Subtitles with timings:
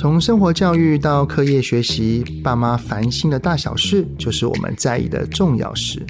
[0.00, 6.02] 从生活教育到课业学习，爸妈烦心的大小事，就是我们在意的重要事。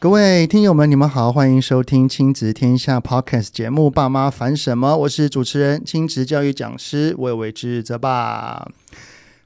[0.00, 8.66] 各位听友们，你们好，欢迎收听亲子天下 Podcast 节目《爸妈烦什么》，我是主持人、亲子教育讲师魏玮之泽爸。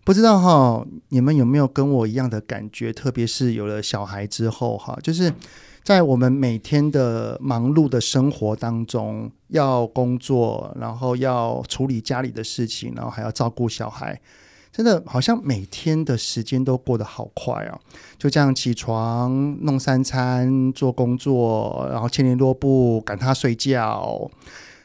[0.05, 2.93] 不知道哈，你们有没有跟我一样的感觉？
[2.93, 5.33] 特别是有了小孩之后哈，就是
[5.83, 14.21] 在我们每天的忙碌的生活当中，要工作，然后要处理家里的事情，然后还要照顾小孩。
[14.71, 17.79] 真的好像每天的时间都过得好快啊！
[18.19, 24.29] 就这样起床、弄三餐、做工作，然后牵连落布、赶他睡觉，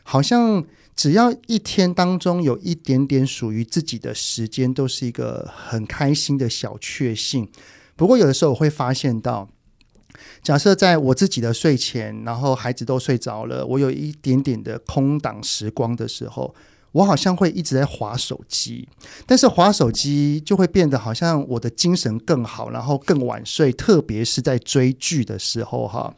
[0.04, 0.64] 好像
[1.00, 7.50] 只要一天当中有一点点属于自己的时间，都是一个很开心的小确幸。
[7.96, 9.48] 不过有的时候我会发现到，
[10.44, 16.54] 假设在我自己的睡前，然后孩子都睡着了，我有一点点的空档时光的时候。
[16.92, 18.90] 我好像会一直在划手机，
[19.28, 26.16] 但是划手机就会变得好像我的精神更好，然后更晚睡，特别是在追剧的时候哈。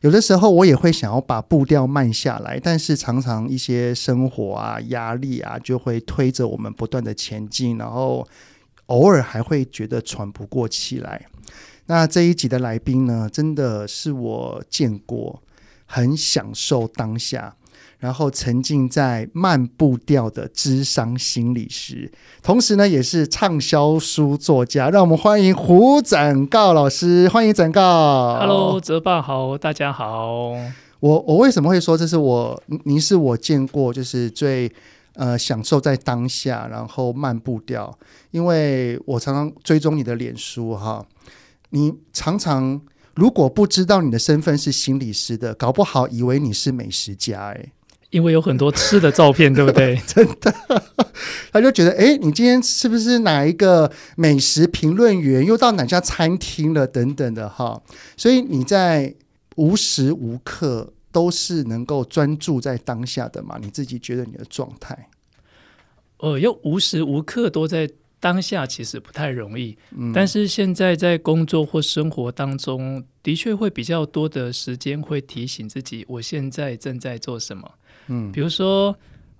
[0.00, 8.26] 有的时候我也会想要把步调慢下来，但是常常一些生活啊、压力啊，就会推着我们不断的前进，然后
[8.86, 11.26] 偶尔还会觉得喘不过气来。
[11.86, 15.42] 那这一集的来宾呢，真的是我见过，
[15.86, 17.56] 很享受当下。
[17.98, 22.10] 然后沉浸在慢步调的智商心理师，
[22.42, 24.88] 同时呢也是畅销书作家。
[24.88, 28.38] 让我们欢迎胡展告老师，欢迎展告。
[28.38, 30.52] Hello，泽爸好，大家好。
[31.00, 34.70] 我我为什么会说这是我您是我见过就是最
[35.14, 37.96] 呃享受在当下，然后慢步调，
[38.30, 41.04] 因为我常常追踪你的脸书哈，
[41.70, 42.80] 你常常
[43.14, 47.72] 如果不知道你的身份是心理师的，搞不好以为你是美食家诶。
[48.10, 49.96] 因为有很多吃的照片，对不对？
[50.06, 50.54] 真的，
[51.52, 57.82] 他就觉得，哎，你今天是不是哪一个美食评论员，又到哪家餐厅了，等等的哈。
[58.16, 59.14] 所以你在
[59.56, 63.58] 无时无刻都是能够专注在当下的嘛？
[63.60, 65.08] 你自己觉得你的状态？
[66.18, 69.76] 呃，要无时无刻都在当下，其实不太容易。
[69.96, 77.70] 嗯，但是现在在工作或生活当中，的确会比较多的时间会提醒自己，我现在正在做什么。
[78.08, 78.94] 嗯，比如说，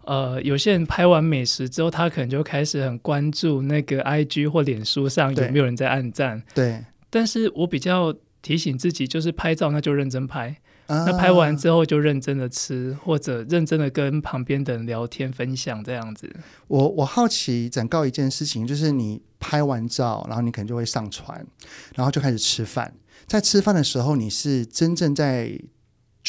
[0.04, 6.42] 呃，有些人拍完美食之后，他可能就开始很关注那个 IG 或脸书上有没有人在按赞。
[6.54, 16.34] 对，但是我比较提醒自己，就是拍照那就认真拍，啊、那拍完之后就认真的吃，或者认真的跟旁边的人聊天分享这样子。
[16.68, 21.46] 我我好奇展告一件事情，就是你拍完照，然后你可能就会上传，
[21.94, 22.94] 然后就开始吃饭。
[23.26, 25.60] 在吃饭的时候，你是真正在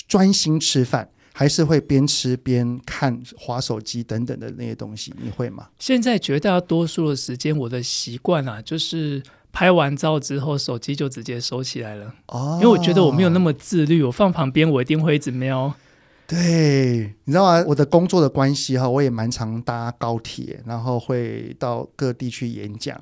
[0.07, 1.09] 专心吃饭。
[1.39, 5.69] 还是会边吃边看滑手机等等的那些东西，你会吗？
[5.79, 9.23] 现在绝大多数的时间，我的习惯啊，就是
[9.53, 12.13] 拍完照之后，手机就直接收起来了。
[12.27, 15.73] 哦，因为我觉得我没有那么自律，我放旁边，我一定会一直瞄。
[16.27, 17.63] 对，你知道吗？
[17.69, 22.99] 我的工作的关系哈，我也蛮常搭高铁，然后会到各地去演讲。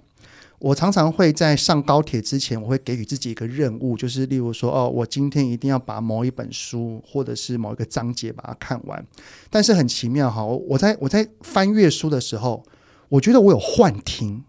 [0.59, 9.05] 我常常会在上高铁之前，我会给予自己一个任务，就是例如说，哦，我今天一定要把某一本书或者是某一个章节把它看完。
[9.51, 12.63] 但是很奇妙哈，我在我在翻阅书的时候，
[13.09, 14.43] 我觉得我有幻听，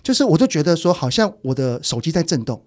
[0.00, 2.62] 就是我就觉得说，好像我的手机在震动，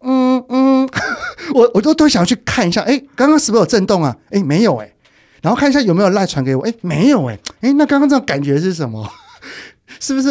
[0.00, 0.88] 嗯嗯，
[1.54, 4.14] 我我都都想去看一下，哎，刚刚是不是有震动啊？
[4.28, 4.92] 哎，没有哎，
[5.40, 9.10] 然后看一下有没有赖传给我，哎，没有哎，哎，那刚刚这种感觉是什么？
[9.98, 10.28] 是不是？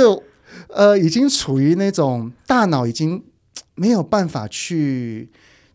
[0.73, 3.23] 呃，已经处于那种大脑已经
[3.75, 5.29] 没有办法去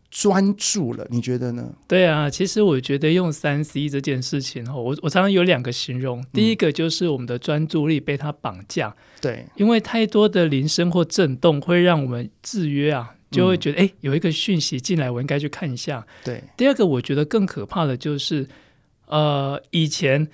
[0.09, 1.73] 专注了，你觉得呢？
[1.87, 16.05] 对啊，其实我觉得用三 C 这件事情，我我常常有两个形容，第一个就是我们的专注力被它绑架，对、嗯，因为太多的铃声或震动会让我们制约啊，就会觉得哎、嗯，有一个讯息进来，我应该去看一下。
[16.23, 18.47] 对，第二个我觉得更可怕的就是，
[19.07, 20.27] 呃，以前。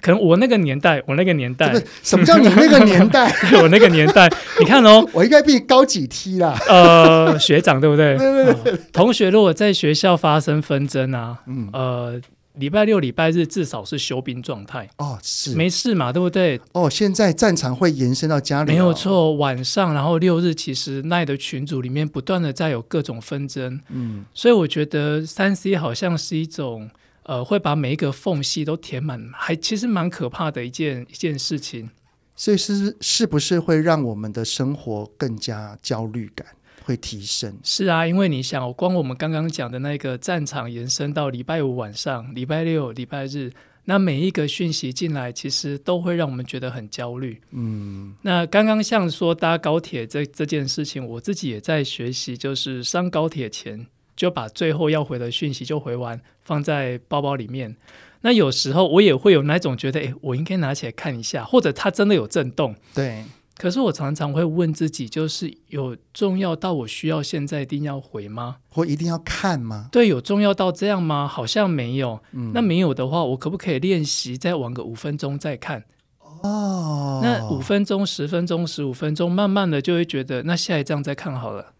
[0.00, 3.32] 可能我那个年代，我那个年代，什么叫你那个年代？
[3.62, 6.58] 我那个年代，你看哦， 我应该比你高几梯啦。
[6.68, 8.16] 呃，学长对不对？
[8.18, 8.78] 对 对对、呃。
[8.92, 12.20] 同学如果在学校发生纷争啊，嗯，呃，
[12.54, 14.88] 礼拜六、礼拜日至少是休兵状态。
[14.98, 16.60] 哦，是没事嘛，对不对？
[16.72, 19.34] 哦，现在战场会延伸到家里、哦，没有错。
[19.36, 23.80] 晚上，然后六日，其实奈的群组里面不断的在有各种纷争。
[23.90, 26.90] 嗯，所以我觉得三 C 好像是一种。
[27.24, 31.90] 呃，会把每一个缝隙都填满，还其实蛮可怕的一件一件事情。
[32.36, 36.46] 所以是是不是会让我们的生活更加焦虑感？
[36.84, 37.56] 会提升。
[37.62, 43.50] 是啊，因为你想，光我们刚刚讲的那个战场延伸到礼拜五晚上、礼拜六、礼拜日，
[43.86, 47.40] 那每一个讯息进来，其实都会让我们觉得很焦虑。
[47.52, 57.76] 嗯，那刚刚像说搭高铁这这件事情，我自己也在学习，就是上高铁前就把最后要回的讯息就回完，放在包包里面。
[58.20, 62.74] 那有时候我也会有那种觉得，诶，我应该拿起来看一下，或者它真的有震动。
[62.94, 63.24] 对。
[63.56, 68.56] 可是我常常会问自己，就是有重要到我需要现在一定要回吗？
[68.68, 69.88] 或一定要看吗？
[69.92, 71.28] 对，有重要到这样吗？
[71.28, 72.18] 好像没有。
[72.32, 75.84] 嗯，那没有的话，我可不可以练习再玩个五分钟再看？
[76.18, 81.74] 哦，那五分钟、十分钟、十五分钟，慢慢的就会觉得，那下一张再看好了。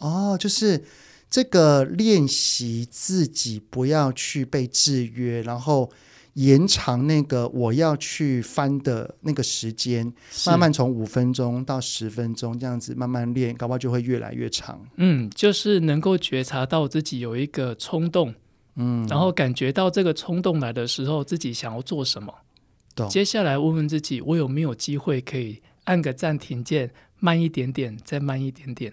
[0.00, 0.84] 哦，就是
[1.34, 5.90] 这个练习自己不要去被制约，然后。
[6.34, 10.12] 延长那个我要去翻的那个时间，
[10.48, 14.84] 慢慢从五分钟到十分钟这样子慢慢练，搞不好就会越来越长。
[14.96, 18.34] 嗯，就是能够觉察到自己有一个冲动，
[18.74, 22.34] 嗯，然后感觉到这个冲动来的时候，自己想要做什么。
[23.08, 26.90] 接下来问问自己，我有没有机会可以按个暂停键，
[27.20, 28.92] 慢一点点，再慢一点点。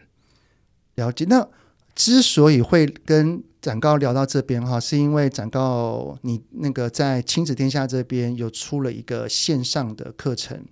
[0.94, 1.26] 了解。
[1.28, 1.50] 那
[1.96, 10.64] 之所以会跟展誥聊到这边哈，是因为展誥你那个在亲子天下这边有出了一个线上的课程，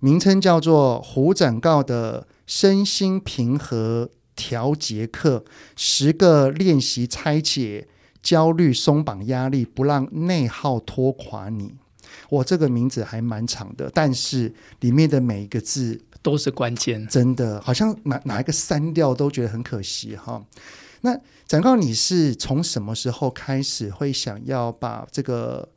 [0.00, 5.44] 名称叫做胡展誥的身心平和调节课，
[5.76, 7.86] 十个练习拆解
[8.22, 11.74] 焦虑、松绑压力，不让内耗拖垮你。
[12.30, 20.42] 我这个名字还蛮长的，但是里面的每一个字都是关键，真的好像哪哪一个删掉都觉得很可惜哈。
[21.02, 25.68] 那展告，你是从什么时候开始会想要把这个，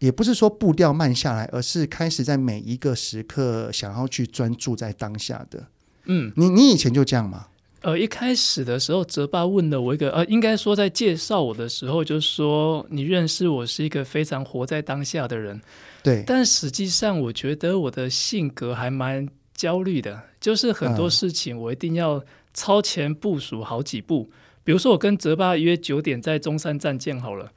[0.00, 5.68] 也不是说步调慢下来，而是开始在每一个时刻想要去专注在当下的？
[6.06, 7.46] 嗯，你你以前就这样吗？
[7.82, 15.60] 呃，一开始的时候，泽爸问了我一个，呃，应该说在介绍我的时候，就说你认识我是一个非常活在当下的人，
[16.02, 16.24] 对。
[16.26, 22.22] 但实际上，我觉得我的性格还蛮焦虑的，就是很多事情我一定要
[22.54, 24.28] 超前部署好几步。
[24.30, 24.36] 嗯
[24.66, 27.52] 比如说，我跟泽爸约九点在中山站见好了，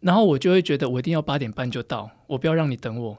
[0.00, 3.18] 然后我就会觉得我一定要八点半就到，我不要让你等我。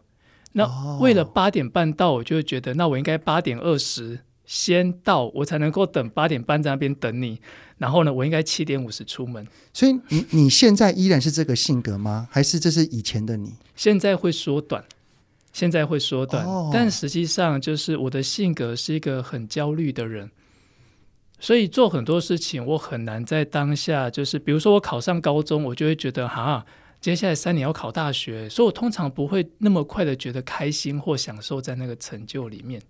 [0.52, 7.40] 那为了八点半到，我就会觉得那我应该八点二十先到，我才能够等八点半在那边等你。
[7.78, 9.48] 然后呢，我应该七点五十出门。
[9.72, 12.28] 所以你你现在依然是这个性格吗？
[12.30, 13.54] 还是这是以前的你？
[13.78, 14.84] 现在会缩短，
[15.56, 20.30] 现在会缩短，但实际上就是我的性格是一个很焦虑的人。
[21.40, 26.66] 所以做很多事情，我很难在当下，就是比如说我考上高中，我就会觉得哈，
[27.00, 32.82] 接下来三年要考大学，所以我通常不会那么快的觉得开心或享受在那个成就里面。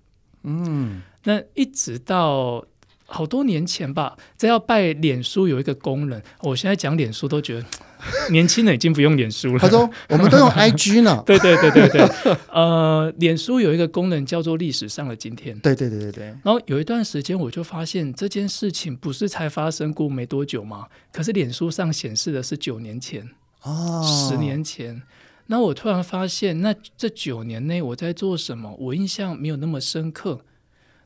[0.41, 2.65] 嗯，那一直到。
[3.07, 7.65] 好多年前吧，在要拜脸书有一个功能，我现在讲脸书都觉得
[8.31, 9.59] 年轻人已经不用脸书了。
[9.59, 11.21] 他说我们都用 IG 呢。
[11.25, 15.57] 对对对对对，呃，脸书有一个功能叫做历史上的今天。
[15.59, 16.25] 对对对对对。
[16.43, 20.87] 然后有一段时间我就发现这件事情不是才发生过没多久吗？
[21.11, 23.29] 可是脸书上显示的是九年前，
[23.63, 25.01] 哦，十年前。
[25.47, 28.75] 那我突然发现，那这九年内我在做什么？
[28.79, 30.41] 我印象没有那么深刻。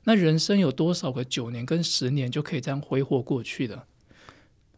[0.06, 3.84] 那人生有多少个九年跟十年就可以这样挥霍过去的？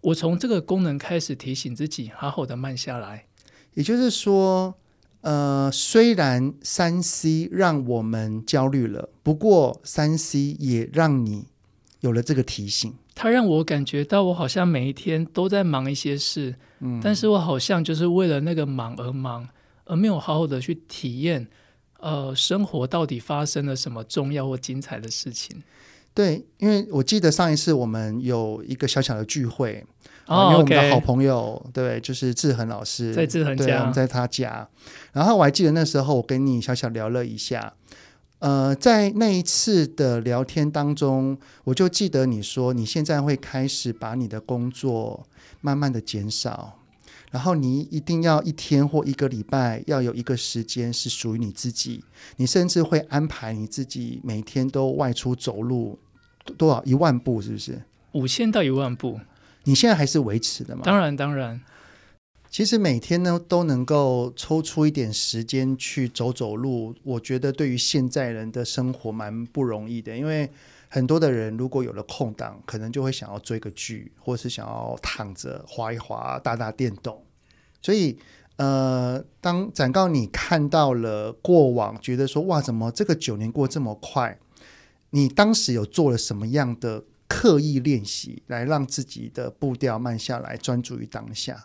[0.02, 3.28] 我从这个功能开始提醒自己，好好的慢下来。
[3.76, 4.76] 也就是说，
[5.22, 11.46] 呃，虽然三 C 让我们焦虑了，不过三 C 也让你
[12.00, 12.94] 有了这个提醒。
[13.14, 19.48] 它让我感觉到，我好像每一天都在忙一些事，嗯，但是我好像就是为了那个忙而忙，
[19.86, 21.48] 而没有好好的去体验。
[22.00, 25.62] 呃，生活到底发生了什么重要或精彩的事情？
[26.14, 29.86] 对，因为我记得上一次我们有一个小小的聚会，
[30.28, 34.68] 哦，因为我们的好朋友，对，就是志恒老师，在志恒家，我们在他家。
[35.14, 37.74] 然后我还记得那时候我跟你小小聊了一下，
[38.40, 45.26] 呃，在那一次的聊天当中，我就记得你说你现在会开始把你的工作
[45.62, 46.78] 慢慢的减少。
[47.32, 52.04] 然后你一定要一天或一个礼拜要有一个时间是属于你自己，
[52.36, 55.98] 你甚至会安排你自己每天都外出走路
[56.58, 57.82] 多少一万步，是不是？
[58.12, 59.20] 五千到一万步，
[59.64, 60.82] 你现在还是维持的吗？
[60.84, 61.62] 当然，当然。
[62.50, 70.52] 其实每天呢都能够抽出一点时间去走走路，我觉得对于现在人的生活蛮不容易的，因为。
[70.94, 77.26] 很多的人如果有了空档，可能就会想要追个剧，或是想要躺着滑一滑、打打电动。
[77.82, 78.20] 所以，
[78.58, 84.38] 呃，当展告你看到了过往，觉得说哇，怎么这个九年过这么快？
[85.12, 91.64] 你当时有做了什么样的刻意练习来让自己的步调慢下来，专注于当下？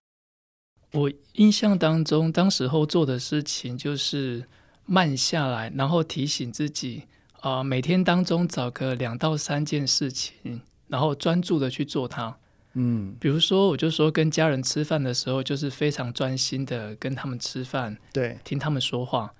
[0.93, 4.47] 我印象当中，当时候做的事情就是
[4.85, 7.03] 慢下来，然后提醒自己
[7.41, 12.37] 啊、呃，每天当中找个两到三件事情，然后专注的去做它。
[12.79, 19.33] 嗯，比如说，我就说跟家人吃饭的时候，就是非常专心的跟他们吃饭，对，听他们说话。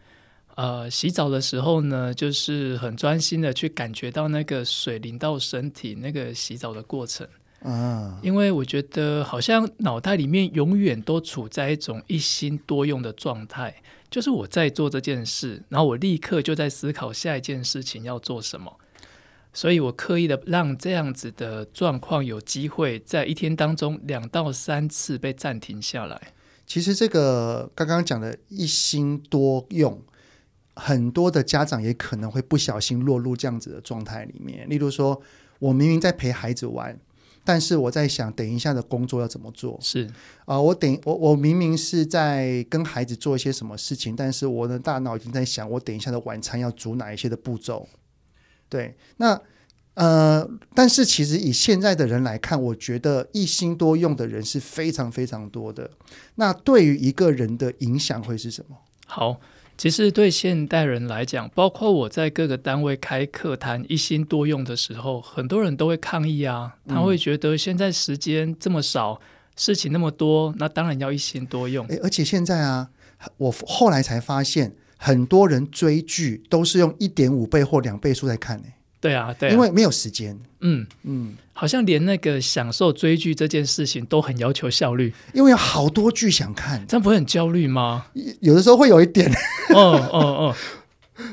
[0.55, 7.29] 呃，洗澡的时候呢，就是很专心的去感觉到那个水淋到身体，那个洗澡的过程。
[7.63, 13.75] 啊，因为我觉得好像脑袋里面永远都处在一种一心多用的状态，
[14.17, 18.75] 就是我在做这件事，然后我立刻就在思考下一件事情要做什么。
[19.53, 26.33] 所以我刻意的让这样子的状况有机会在一天当中两到三次被暂停下来。
[26.67, 30.03] 其实这个刚刚讲的一心多用，
[30.77, 34.67] 很多的家长也可能会不小心落入这样子的状态里面。
[34.67, 35.21] 例如说，
[35.59, 36.99] 我明明在陪孩子玩，
[37.47, 39.79] 但是我在想等一下的工作要怎么做。
[39.81, 40.05] 是
[40.45, 47.89] 啊、呃，我等我我明明是在跟孩子做一些什么事情，但是我的大脑已经在想，我等一下的晚餐要煮哪一些的步骤。
[48.69, 49.41] 对，那
[49.95, 55.91] 呃，但是其实以现在的人来看，我觉得一心多用的人是非常非常多的。
[56.35, 58.77] 那对于一个人的影响会是什么？
[59.07, 59.41] 好，
[59.77, 69.21] 其实对现代人来讲，包括我在各个单位开课谈一心多用的时候，很多人都会抗议啊，他会觉得现在时间这么少，嗯、
[69.57, 71.87] 事情那么多，那当然要一心多用。
[71.89, 72.91] 诶，而且现在啊，
[73.37, 74.75] 我后来才发现。
[74.99, 78.65] 很多人追剧都是用一点五倍或两倍速在看呢。
[79.01, 80.39] 对啊，对啊，因为没有时间。
[80.61, 88.07] 嗯嗯，好像连那个享受追剧这件事情都很要求效率，因为有好多剧想看，这样不会很焦虑吗？
[88.41, 89.31] 有的时候会有一点。
[89.75, 90.57] 哦哦哦，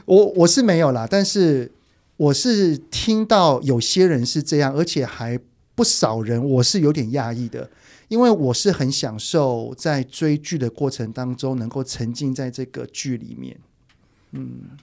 [0.05, 1.71] 我我是没有啦，但是
[2.17, 5.39] 我是听到有些人是这样，而且还
[5.73, 7.69] 不少人，我是有点讶异的。
[8.09, 13.57] 因为我是很享受在追剧的过程当中，能够沉浸在这个剧里面。
[14.33, 14.77] 嗯，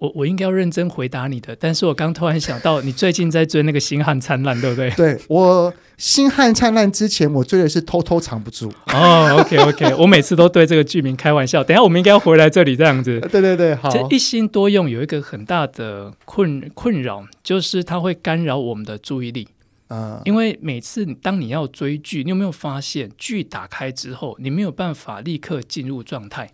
[0.00, 4.90] 我我应该要认真回答你的，但是我刚突然想到，你最近在追那个《星汉灿烂》，对不对？
[4.92, 8.70] 对，我《星汉灿烂》之前我追的是《偷偷藏不住》。
[8.96, 11.64] 哦，OK OK，我每次都对这个剧名开玩笑。
[11.64, 13.18] 等一下我们应该要回来这里这样子。
[13.30, 13.88] 对对对，好。
[13.90, 19.48] 这一心多用有一个很大的困困扰，就是它会干扰我们的注意力。
[19.88, 26.52] 啊，因为每次当你要追剧，你有没有发现剧打开之后，你没有办法立刻进入状态，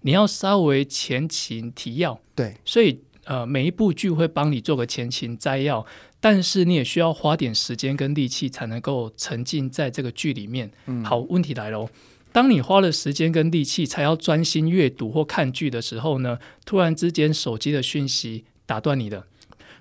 [0.00, 2.18] 你要稍微前情提要。
[2.38, 5.84] 对，所以呃，每一部剧会帮你做个前情摘要，
[6.20, 10.70] 但是你也需要花点时间跟力气才能够沉浸在这个剧里面。
[10.86, 11.90] 嗯，好，问题来喽，
[12.30, 19.24] 当你花了时间跟力气才要专心阅读或看剧的时候呢，突然之间手机的讯息打断你的。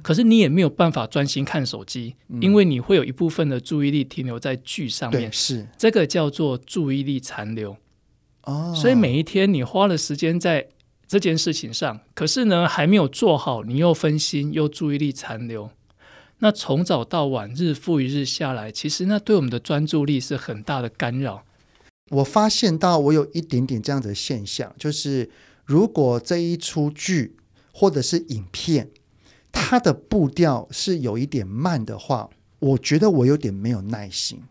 [0.02, 5.32] 可是你也没有办法专心看手机，嗯，因为你会有一部分的注意力停留在剧上面。
[5.32, 7.78] 是这个叫做注意力残留。
[8.44, 10.68] 哦，所以每一天你花了时间在
[11.08, 15.70] 这件事情上，可是呢还没有做好，你又分心又注意力残留。
[16.40, 21.44] 那从早到晚，日复一日下来，其实那对我们的专注力是很大的干扰。
[22.10, 25.30] 我发现到我有一点点这样的现象，就是
[25.66, 27.36] 如果这一出剧
[27.74, 28.90] 或者是影片，
[29.52, 34.44] 它的步调是有一点慢的话，我觉得我有点没有耐心，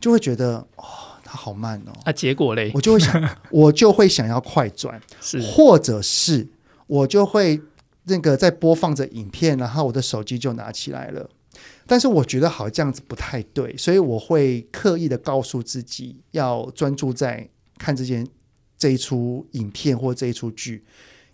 [0.00, 1.92] 就会觉得哦，它好慢哦。
[2.04, 6.48] 啊，结果嘞，我就会想， 我就会想要快转， 是，或者是
[6.88, 7.60] 我就会
[8.04, 11.30] 那个在播放着影片，然后我的手机就拿起来了。
[11.86, 18.26] 但是我觉得好像这样子不太对，所以我会刻意的告诉自己要专注在看这件
[18.76, 20.84] 这一出影片或这一出剧。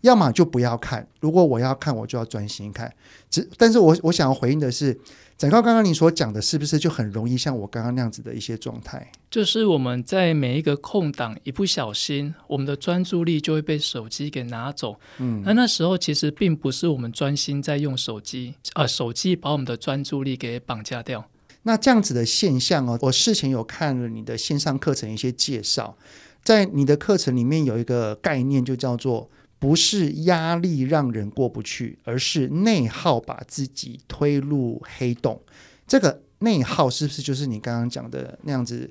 [0.03, 2.93] 要么就不要看，如果我要看，我就要专心看。
[3.29, 4.97] 只，但是我我想要回应的是，
[5.39, 9.13] 展高刚刚你所讲的，是不是就很容易像我刚刚那样子的一些状态？
[9.31, 14.99] 就是我们在每一个空档，一不小心，我们的专注力就会被手机给拿走。
[15.19, 21.29] 嗯，那那时候其实并不是我们专心在用手机，啊、呃，手机把我们的专注力给绑架掉。
[21.65, 25.99] 那这样子的现象哦，我事前有看了你的线上课程一些介绍，
[26.43, 29.29] 在你的课程里面有一个概念，就叫做。
[29.59, 35.41] 不是压力让人过不去，而是内耗把自己推入黑洞。
[35.87, 38.91] 这个内耗是不是就是你刚刚讲的那样子？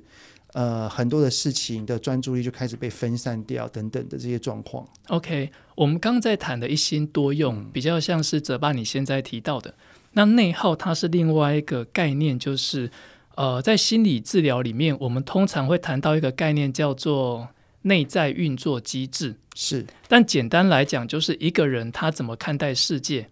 [0.52, 4.88] 呃，很多的事情的专注力就开始被分散掉，等等的这些状况。
[5.08, 9.74] OK，我们刚在谈的一心多用，比较像是泽爸你现在提到的。
[10.12, 12.90] 那内耗它是另外一个概念，就是
[13.34, 17.48] 呃，在心理治疗里面，我们通常会谈到一个概念叫做。
[17.86, 23.28] 内在运作机制是，但简单来讲，就是一个人他怎么看待世界，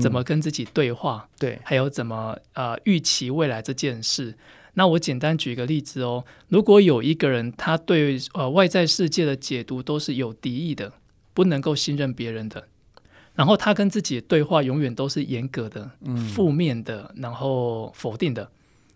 [0.00, 4.34] 怎么跟自己对话，对，还有怎么呃预期未来这件事。
[4.74, 10.94] 那我简单举一个例子哦，如果有一个人他对呃外在世界的解读都是有敌意的，
[11.34, 12.66] 不能够信任别人的，
[13.34, 18.50] 然后他跟自己的对话永远都是严格的、嗯、负面的，然后否定的。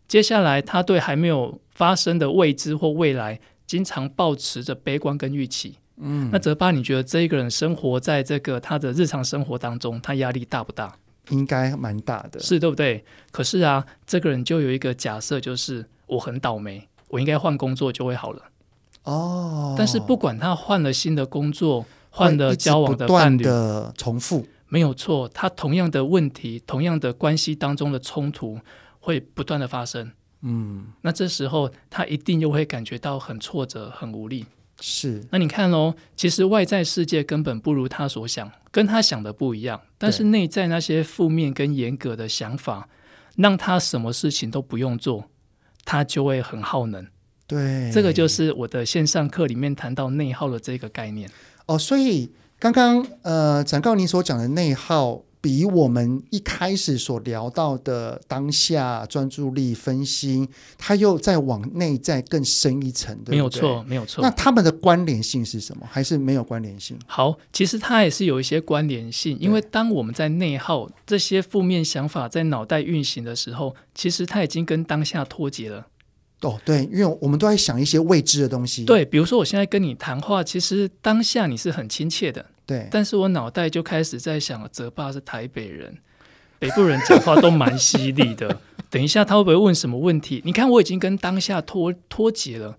[0.09, 5.79] 接下来他对还没有发生的未知或未来，经常保持着悲观跟预期。
[5.99, 10.97] 嗯，那泽巴，你觉得这一个人生活在这个他的日常生活当中，他压力大不大？
[11.31, 13.05] 应该蛮大的，是对不对？
[13.33, 18.43] 可是啊，这个人就有一个假设，就是我很倒霉，我应该换工作就会好了。
[19.05, 28.61] 哦，但是不管他换了新的工作，换了交往的伴侣，的重复没有错，他同样的问题，同样的关系当中的冲突
[29.01, 30.13] 会不断的发生。
[30.43, 34.47] 嗯，那这时候他一定又会感觉到很挫折、很无力。
[34.81, 39.81] 是，那你看喽，其实外在世界根本不如他所想，跟他想的不一样。
[39.97, 42.89] 但是内在那些负面跟严格的想法，
[43.37, 45.31] 让他什么事情都不用做，
[45.85, 47.07] 他就会很耗能。
[47.47, 51.31] 对，这个就是我的线上课里面谈到内耗的这个概念。
[51.65, 55.23] 哦，所以刚刚呃，展告你所讲的内耗。
[55.47, 63.37] 比我们一开始所聊到的当下专注力分析，它又再往内在更深一层，对不对？
[63.37, 64.21] 没有错，没有错。
[64.21, 65.87] 那他们的关联性是什么？
[65.89, 66.99] 还是没有关联性？
[67.07, 75.87] 好，其实它也是有一些关联性，因为当我们在内耗，这些负面想法在脑袋运行的时候，其实它已经跟当下脱节了。
[76.41, 78.85] 哦，对，因为我们都在想一些未知的东西。
[78.85, 82.45] 对，比如说我现在跟你谈话，其实当下你是很亲切的。
[82.67, 85.97] 对，但是我脑袋就开始在想，泽爸是台北人，
[86.59, 88.61] 北部人讲话都蛮犀利的。
[88.91, 90.43] 等一下他会不会问什么问题？
[90.45, 92.77] 你看我已经跟当下脱脱节了。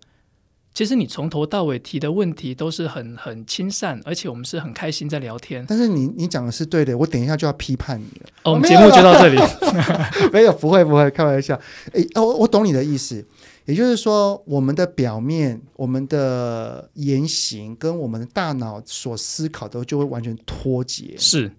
[0.73, 5.65] 其实你从头到尾提的问题都是很很亲善，而且我们是很开心在聊天。
[5.67, 8.29] 但是你你讲的是对的，我等一下就要批判你了。
[8.43, 9.41] 哦，我们节目就到这里。
[10.31, 11.59] 没有，不会不会，开玩笑。
[11.93, 13.25] 哎，我我懂你的意思。
[13.67, 21.15] 也就是说，我们的表面、我们的言行跟我们的大脑所思考的就会完全脱节。
[21.17, 21.51] 是，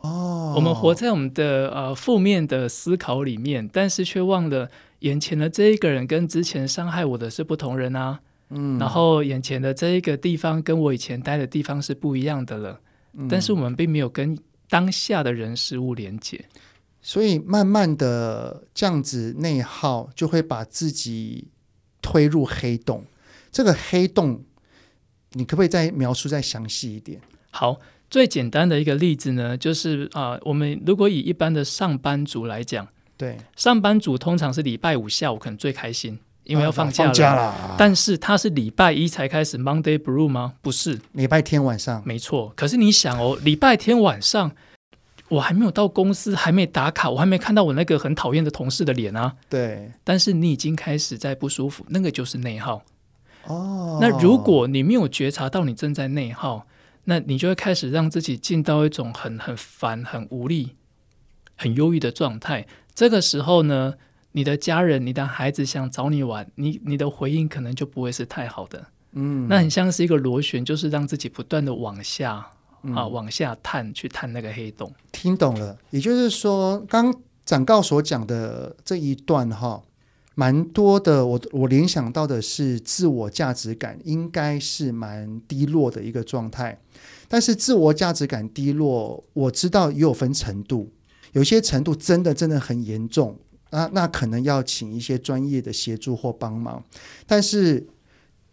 [0.00, 4.70] 哦，我们活在我们的呃负面的思考里面，但是却忘了
[5.00, 8.20] 眼前的这一个人跟之前伤害我的是不同人啊。
[8.50, 12.80] 嗯，然后眼前的这一个地方跟我以前待的地方是不一样的了。
[13.14, 16.44] 嗯，但是我们并没有跟当下的人事物连接。
[17.06, 21.48] 所以慢慢的这样子内耗，就会把自己
[22.00, 23.04] 推入黑洞。
[23.52, 24.42] 这个黑洞，
[25.32, 27.20] 你可不可以再描述再详细一点？
[27.50, 32.88] 好，最简单的一个例子呢，就是啊、呃，我们如果以一般的上班族来讲，
[33.18, 37.10] 对，上班族通常是礼拜五下午可能最开心，因为要放假了。
[37.10, 37.76] 啊、放假了。
[37.78, 40.54] 但是他是礼拜一才开始 Monday Blue 吗？
[40.62, 42.02] 不是，礼拜天晚上。
[42.06, 42.50] 没错。
[42.56, 44.52] 可是你想哦，礼拜天晚上。
[45.34, 49.36] 我还没有到公司，还没打卡，我还没看到我那个很讨厌的同事的脸啊。
[49.48, 52.82] 对，但是你已经开始在不舒服，那个就是内耗。
[53.46, 56.66] 哦，那如果你没有觉察到你正在内耗，
[57.04, 60.76] 那你就会开始让自己进到一种很很烦、很无力、
[61.56, 62.66] 很忧郁的状态。
[62.94, 63.94] 这个时候呢，
[64.32, 68.86] 你的家人、你的孩子想找你玩，你你的回应可能就不会是太好的。
[69.12, 72.50] 嗯，那很像是一个螺旋，就是让自己不断的往下。
[72.92, 74.92] 啊，往下探，去探那个黑洞。
[75.12, 79.82] 听懂了，也就是说，刚展告所讲的这一段哈，
[80.34, 81.24] 蛮多的。
[81.24, 86.78] 我我联想到的是，自我价值感应该是蛮低落的一个状态。
[87.28, 90.90] 但是，自我价值感低落，我知道也有分程度，
[91.32, 93.38] 有些程度真的真的很严重，
[93.70, 96.84] 那那可能要请一些专业的协助或帮忙。
[97.26, 97.86] 但是，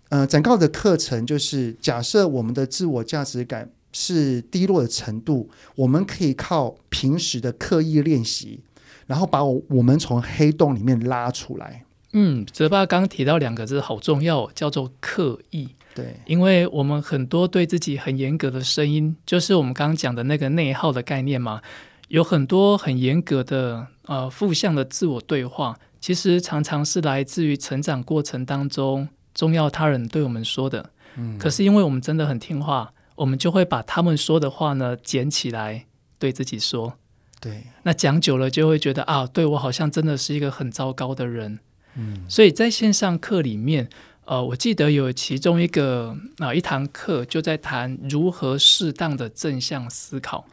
[0.10, 3.70] 呃，展告的课程就是假设我们的自我价值感。
[3.92, 8.62] 是低落的程度，我们可以靠平时的刻意练习，
[9.08, 11.84] 然后把我我们从黑洞里面拉出来。
[12.14, 15.70] 嗯，泽爸刚提到两个字好重要，叫做刻意。
[15.94, 21.62] 对，因为我们很多对自己很严格的声音，就是我们刚刚讲的那个内耗的概念嘛，
[22.08, 30.92] 有很多很严格的呃负向的自我对话，其实常常是来自于成长过程当中重要他人对我们说的。
[31.18, 32.94] 嗯，可是因为我们真的很听话。
[33.22, 35.86] 我们就会把他们说的话呢捡起来
[36.18, 36.98] 对自己说，
[37.40, 41.60] 对，那讲久了就会觉得啊，对我好像真的是一个很糟糕的人，
[41.96, 43.88] 嗯，所以在线上课里面，
[44.26, 50.48] 呃，我记得有其中一个啊一堂课就在谈如何适当的正向思考，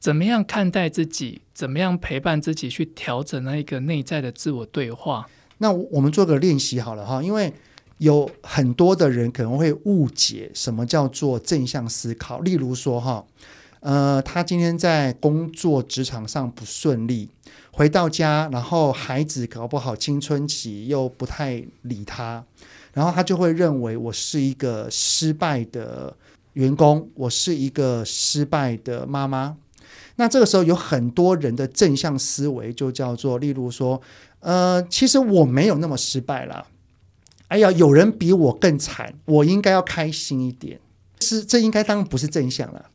[0.00, 5.28] 怎么样看待自己，怎么样陪伴自己去调整那一个内在的自我对话。
[5.58, 7.52] 那我们做个练习好了哈，因为。
[8.02, 13.24] 有很多的人可能会误解什么叫做正向思考，例如说哈，
[13.78, 17.28] 呃，他今天在工作职场上不顺利，
[17.70, 22.44] 回到家，然后孩子搞不好青春期又不太理他，
[22.92, 26.16] 然后他就会认为我是一个失败的
[26.54, 29.56] 员工，我是一个失败的妈妈。
[30.16, 34.02] 那这个时候有很多人的正向思维就叫做，例如说，
[34.40, 36.66] 呃，其实我没有那么失败啦。
[37.52, 40.80] 哎呀，有人比我更惨，我应该要开心一点。
[41.20, 42.86] 是，这应该当然不是正向了。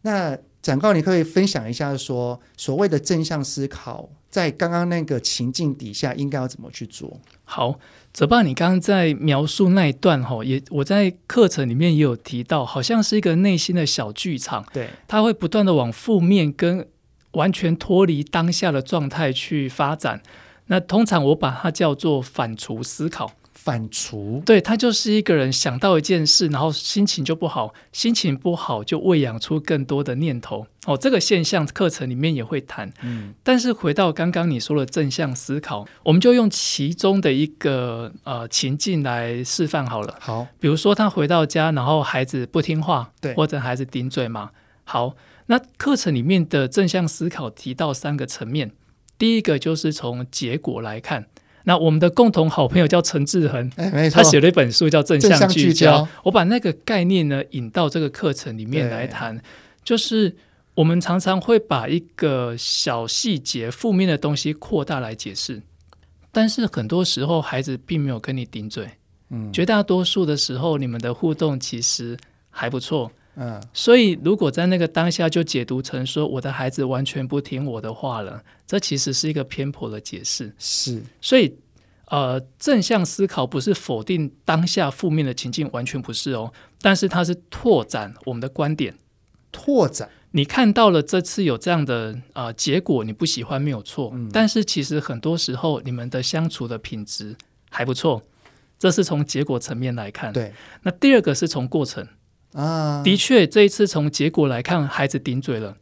[0.00, 7.20] 那展告，你可以分享一下说，说所谓的正向思考，在刚刚那个情境底下，应该要怎么去做？
[7.44, 7.78] 好，
[8.14, 16.88] 泽爸，你刚刚在描述那一段哈，也我在课程里面也有提到，好像是一个内心的小剧场，对，它会不断的往负面跟
[17.32, 20.22] 完全脱离当下的状态去发展。
[20.68, 23.32] 那通常我把它叫做反刍思考。
[23.68, 30.66] 反刍，对，他就是一个人想到一件事，然后心情就不好，心情不好就喂养出更多的念头。
[30.86, 32.90] 哦，这个现象课程里面也会谈。
[33.02, 40.16] 嗯，但是回到刚刚你说的正向思考，我们就用其中的一个呃情境来示范好了。
[40.18, 44.52] 好，比如说他回到家，然后孩子不听话，对，或者孩子顶嘴嘛。
[44.84, 45.14] 好，
[45.48, 48.70] 那课程里面的正向思考提到三个层面，
[49.18, 51.26] 第一个就是从结果来看。
[51.68, 59.38] 那我们的共同好朋友叫陈志恒，哎，他写了一本书叫《正向聚焦》，聚焦我把那个概念呢引到这个课程里面来谈，
[59.84, 60.34] 就是
[60.74, 65.60] 我们常常会把一个小细节、负面的东西扩大来解释，
[66.32, 68.88] 但是很多时候孩子并没有跟你顶嘴，
[69.28, 72.16] 嗯，绝大多数的时候你们的互动其实
[72.48, 73.12] 还不错。
[73.40, 80.52] 嗯，所以如果在那个当下就解读成说我的孩子完全不听我的话了，这其实是一个偏颇的解释。
[80.58, 81.56] 是，所以
[82.06, 86.52] 呃，正向思考不是否定当下负面的情境，完全不是哦。
[86.82, 88.96] 但是它是拓展我们的观点，
[89.52, 90.10] 拓展。
[90.32, 97.36] 你看到了这次有这样的呃结果，你不喜欢没有错，嗯，但是其实很多时候你们的相处的品质
[97.70, 98.20] 还不错，
[98.80, 100.32] 这是从结果层面来看。
[100.32, 102.04] 对，那第二个是从过程。
[102.58, 105.76] 啊，的确，这一次从结果来看，孩子顶嘴了。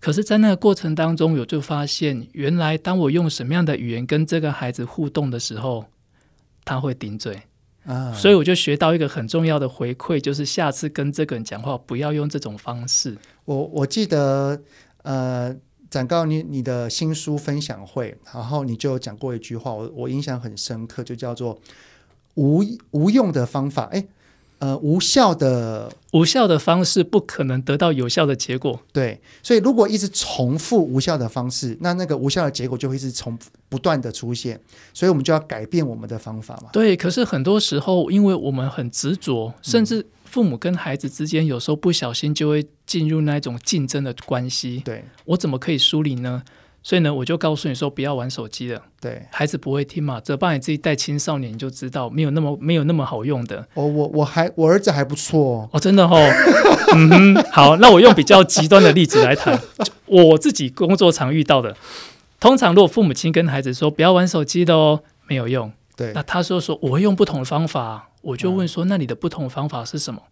[0.00, 5.84] 可是，在那个过程当中，我就发现，原来当我用什么样的语言跟这个孩子互动的时候，
[6.64, 7.42] 他会顶嘴
[7.84, 8.12] 啊。
[8.12, 13.16] 所以，我就学到一个很重要的回馈，就是下次跟这个人讲话，不要用这种方式。
[13.44, 14.60] 我我记得，
[15.02, 15.54] 呃，
[15.88, 21.60] 展告你你的新书分享会，然后你就讲过一句话，我我印象很深刻，就叫做
[22.34, 23.84] 无无用的方法。
[23.92, 24.08] 哎。
[24.60, 28.78] 呃，无效的无效的方式不可能得到有效的结果。
[28.92, 33.38] 对，所以如果一直重复无效的方式，那那个无效的结果就会一直重
[33.70, 34.60] 不断的出现。
[34.92, 36.68] 所以我们就要改变我们的方法嘛。
[36.74, 44.82] 对，可是很多时候，因为我们很执着，甚至父母跟孩子之间有时候不小心就会进入那种竞争的关系。
[44.84, 46.42] 对，我怎么可以梳理呢？
[46.82, 48.82] 所以呢，我就告诉你说，不要玩手机了。
[49.00, 53.66] 对，孩子不会听嘛，泽爸你自己带青少年，你就知道没有那么没有那么好用的。
[53.74, 56.16] 我我我还我儿子还不错哦，真的哦。
[56.96, 59.60] 嗯哼，好，那我用比较极端的例子来谈，
[60.06, 61.76] 我自己工作常遇到的。
[62.40, 65.70] 通常如果父母亲跟孩子说不要玩手机的哦，没有用。
[65.94, 70.22] 对，那他说说我会用不同的方法，我就问说，嗯，那你的不同方法是什么？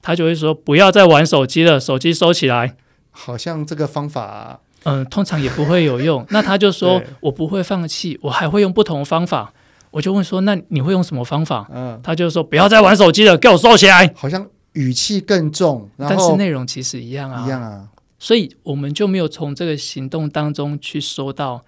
[0.00, 2.74] 他就会说不要再玩手机了，手机收起来。
[3.10, 4.60] 好像这个方法啊。
[4.84, 6.24] 嗯，通常也不会有用。
[6.30, 9.52] 那他就说：“我不会放弃，我还会用不同的方法。”
[9.92, 17.88] 我就问说：“那你会用什么方法？”嗯，他就说：“不要再玩手机了，给我收起来。”好像语气更重，但是内容其实一样啊，一样啊。
[18.18, 21.64] 所以我们就没有从这个行动当中去收到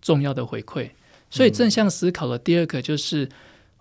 [0.00, 0.90] 重要的回馈。
[1.30, 3.28] 所以正向思考的第二个就是，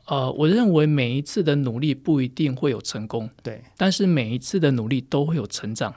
[0.05, 5.95] 呃，我认为每一次的努力不一定会有成功，对，但是每一次的努力都会有成长。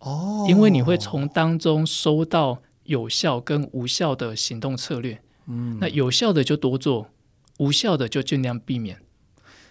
[0.00, 7.10] 哦，因为你会从当中收到有效跟无效的行动策略，嗯，那有效的就多做，
[7.58, 9.00] 无效的就尽量避免。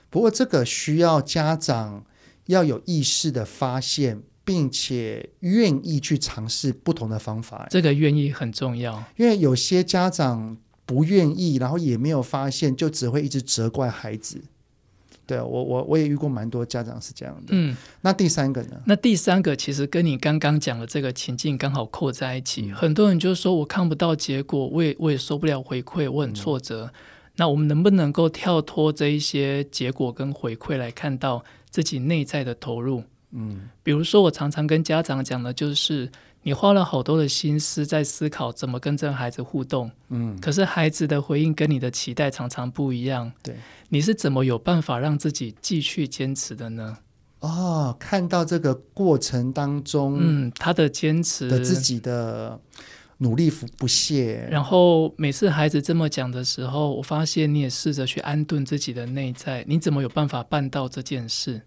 [0.10, 2.06] 不过这个需要家长
[2.46, 7.68] 要有意识的发现，并且愿意去尝试不同的方法。
[7.70, 14.42] 这个愿意很重要，因为有些家长不愿意，然后也没有发现，就只会一直责怪孩子。
[15.28, 17.50] 对，我我我也遇过蛮多家长是这样的。
[17.50, 18.82] 嗯，那第三个呢？
[18.86, 22.68] 那第三个其实跟你刚刚讲的这个情境刚好扣在一起。
[22.68, 26.86] 嗯、很多人就是说我看不到结果，我也我也收不了回馈，我很挫折。
[26.86, 26.92] 嗯、
[27.36, 33.04] 那我们能不能够跳脱这一些结果跟回馈，来看到自己内在的投入？
[33.32, 36.10] 嗯，比如说我常常跟家长讲的就是。
[36.48, 43.54] 你花了好多的心思在思考怎么跟这个孩子互动，嗯，可是孩子的回应跟你的期待常常不一样，对，
[43.90, 47.00] 你是怎么有办法让自己继续坚持的呢？
[47.42, 52.58] 哦，看到这个过程当中，嗯，他的坚持的自己的
[53.18, 54.48] 努力不不懈。
[54.50, 61.64] 然后每次孩子这么讲的时候，我发现你也试着去安顿自己的内在，你怎么有办法办到这件事？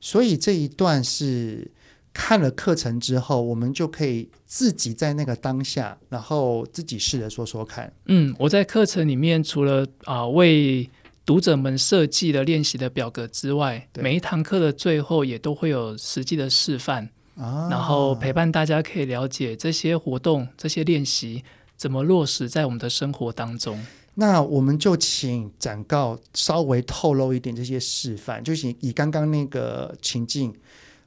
[0.00, 1.70] 所以这一段是
[2.14, 7.92] 看了课程之后，我们就可以自己在那个当下，然后自己试着说说看。
[8.06, 10.88] 嗯，我在课程里面除了啊、呃、为
[11.26, 21.42] 读者们设计的练习的表格之外，每一堂课的最后也都会有实际的示范，啊，然后陪伴大家可以了解这些活动、这些练习
[21.76, 23.84] 怎么落实在我们的生活当中。
[24.14, 30.54] 那我们就请展告稍微透露一点这些示范，就是以刚刚那个情境。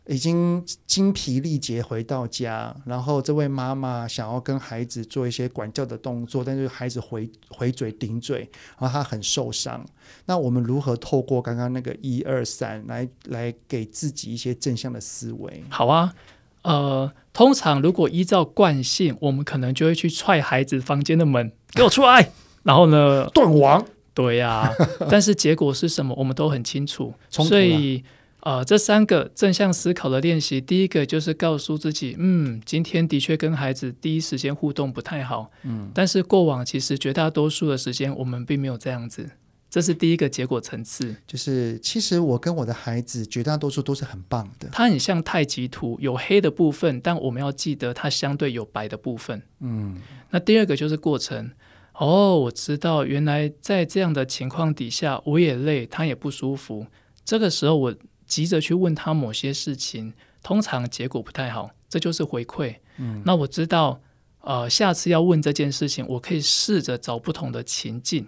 [0.08, 9.86] 已经精疲力竭回到家，然后这位妈妈想要跟孩子做一些管教的动作，但是孩子回回嘴顶嘴，然后他很受伤。
[10.26, 15.62] 那我们如何透过刚刚那个一二三来来给自己一些正向的思维？
[15.70, 16.14] 好啊，
[16.62, 22.32] 呃，通常如果依照惯性，我们可能就会去踹孩子房间的门，给我出来，
[22.64, 23.86] 然后呢，断网。
[24.14, 24.74] 对呀、啊，
[25.12, 26.16] 但是结果是什么？
[26.18, 28.04] 我们都很清楚，所以。
[28.42, 39.30] 呃，这三个正向思考的练习，第一个就是告诉自己，嗯，今天的确跟孩子第一时间互动不太好，嗯，但是过往其实绝大多数的时间我们并没有这样子，
[39.70, 41.14] 这是第一个结果层次。
[41.26, 49.42] 就是其实我跟我的孩子绝大多数都是很棒的，它很像太极图，有黑的部分，但我们要记得它相对有白的部分。
[49.60, 51.52] 嗯，那第二个就是过程。
[51.94, 56.86] 哦，我知道，原来在这样的情况底下，我也累，他也不舒服，
[57.26, 57.96] 这个时候我。
[58.28, 60.14] 急着去问他某些事情，
[60.44, 62.76] 通常结果不太好，这就是回馈。
[62.98, 64.02] 嗯，那我知道，
[64.42, 68.28] 呃，下次要问这件事情，我可以试着找不同的情境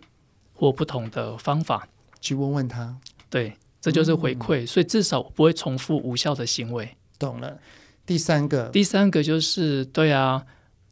[0.53, 1.88] 或不同的方法
[2.21, 2.97] 去问问他。
[3.29, 6.95] 对，这就是回馈，嗯，所以至少我不会重复无效的行为。
[7.17, 7.59] 懂了。
[8.05, 10.45] 第三个，第三个就是，对啊，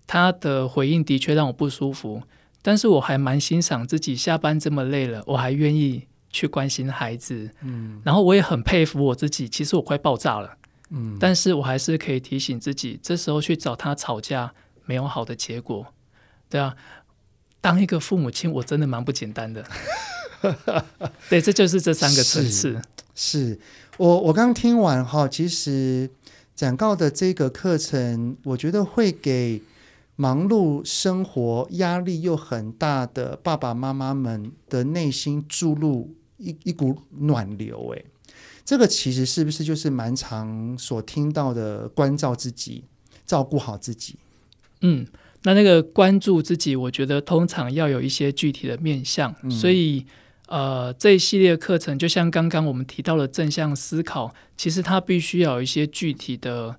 [0.06, 2.22] 他的回应的确让我不舒服，
[2.62, 6.08] 但是我还蛮欣赏自己下班这么累了，我还愿意。
[6.30, 10.58] 去关心孩子，嗯，然后我也很佩服我自己，其实我快爆炸了，
[10.90, 14.54] 嗯，但是我还是可以提醒自己，这时候去找他吵架
[14.86, 15.94] 没有好的结果，
[16.50, 16.76] 对啊，
[17.62, 19.66] 当一个父母亲，我真的蛮不简单的，
[21.30, 22.74] 对，这就是这三个层次。
[22.74, 22.82] 是，
[23.16, 23.60] 是。
[23.98, 26.10] 我我刚听完哈，其实
[26.56, 29.62] 展告的这个课程，我觉得会给。
[30.20, 38.04] 忙碌生活、压力又很大的爸爸妈妈们的内心注入一一股暖流，哎，
[38.64, 42.84] 这个其实是不是就是蛮常所听到的关照自己、
[43.26, 44.16] 照顾好自己？
[44.82, 45.06] 嗯，
[45.44, 50.06] 那那个关注自己，我觉得通常要有一些具体的面向，嗯、所以
[50.48, 56.78] 呃，这一系列课程就像刚刚我们提到的正向思考，其实它必须要有一些具体的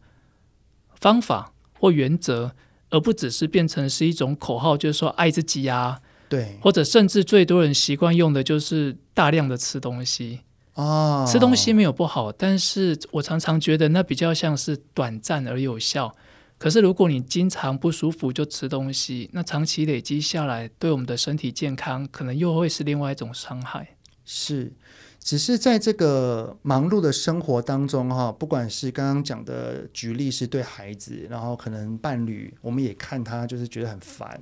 [0.94, 2.52] 方法或原则。
[2.90, 10.40] 而不只是变成是一种口号，就是说爱自己啊，对，或者甚至最多人习惯用的就是大量的吃东西
[10.74, 16.14] 啊，吃东西没有不好，但是我常常觉得那比较像是短暂而有效。
[16.58, 23.96] 可是如果你经常不舒服就吃东西，那长期累积下来，对我们的身体健康可能又会是另外一种伤害。
[24.24, 24.72] 是。
[25.20, 34.40] 只是在这个忙碌的生活当中，哈，不管是刚刚讲的举例是对孩子，然后可能伴侣，我们也看他就是觉得很烦。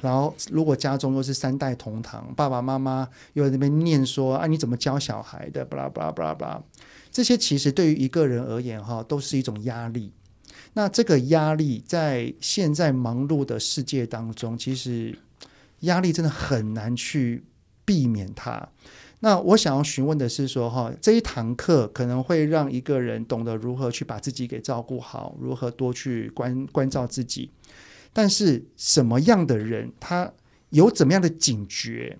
[0.00, 5.64] 然后如果家中又是三代同堂，爸爸妈妈又在那边念说啊，你怎么教小孩的？
[5.64, 6.62] 巴拉巴拉巴拉巴拉，
[7.12, 10.12] 这些其实对于一个人而言，哈，都是一种压力。
[10.72, 15.16] 那这个压力在现在忙碌的世界当中，其实
[15.80, 17.44] 压力真的很难去
[17.84, 18.68] 避免它。
[19.20, 27.50] 那我想要询问的是说，哈，这一堂课可能会让一个人懂得如何去把自己给照顾好，如何多去关关照自己。
[28.12, 30.32] 但是什么样的人，他
[30.68, 32.18] 有怎么样的警觉，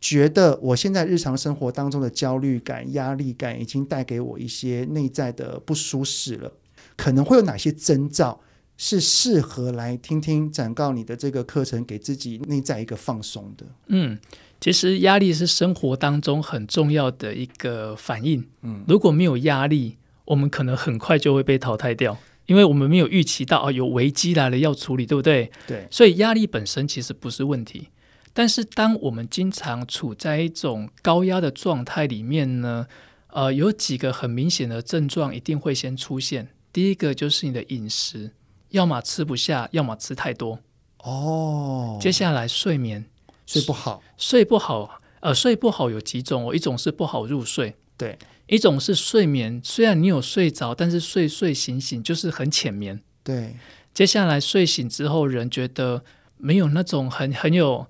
[0.00, 6.52] 觉得我现在日常生活当中的焦虑感、压力感已经带给我一些内在的不舒适了？
[6.96, 8.40] 可能会有哪些征兆
[8.76, 13.66] 是适合来听听展告你的这个课程，给自己内在一个放松的？
[13.88, 14.18] 嗯。
[14.60, 18.44] 其实压力是生活当中很重要的一个反应。
[18.62, 25.50] 嗯，如果没有压力，我们可能很快就会被淘汰掉，因为我们没有预期到啊，有危机来了要处理，对不对？
[25.66, 25.86] 对。
[25.90, 27.88] 所以压力本身其实不是问题，
[28.32, 32.86] 但是当我们经常处在一种高压的状态里面呢，
[33.28, 36.48] 呃，有几个很明显的症状一定会先出现。
[36.72, 38.32] 第一个就是你的饮食，
[38.70, 40.58] 要么吃不下，要么吃太多。
[41.02, 41.98] 哦。
[42.00, 43.04] 接下来睡眠。
[43.46, 53.00] 睡不好，睡不好，呃，睡不好有几种哦，一种是不好入睡，对，一种是睡眠，虽然你有睡着，但是睡睡醒醒就是很浅眠。
[53.22, 53.56] 对，
[53.94, 56.02] 接下来睡醒之后，人觉得
[56.36, 57.86] 没有那种很很有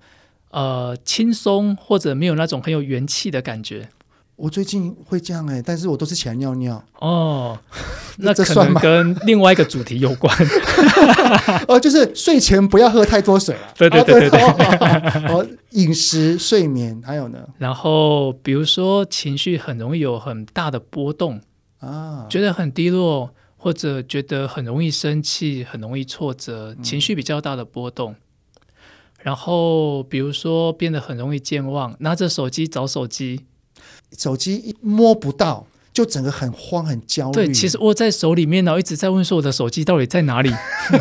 [0.51, 3.89] 呃轻松，或者没有那种很有元气的感觉。
[4.37, 7.57] 我最近会这样哎、欸，但是我都是起来尿尿哦，
[8.17, 10.31] 那可能跟另外一个主题有关。
[11.67, 13.61] 哦，就是睡前不要喝太多水了。
[13.75, 14.39] 对对对对对。
[15.33, 17.39] 哦，饮食、睡眠还有呢？
[17.57, 21.41] 然后比如说情绪很容易有很大的波动
[21.79, 28.11] 啊，觉得很低落，或者觉得很容易生气、很容易挫折，情绪比较大的波动。
[28.11, 28.15] 嗯、
[29.23, 33.47] 然后比如说变得很容易健忘，拿着手机找手机。
[34.15, 37.33] 手机一摸不到，就整个很慌很焦虑。
[37.33, 40.51] 对，其实握在手里面，然后一直在问说我的手机到底在哪里。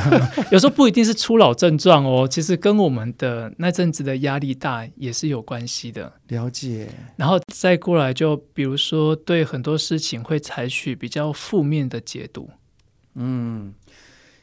[0.51, 6.13] 有时候不一定是初老症状哦，其实跟我们的那阵子的压力大也是有关系的。
[6.29, 6.89] 了解。
[7.17, 12.51] 然后再过来，就比如说对很多事情会采取比较负面的解读。
[13.15, 13.73] 嗯，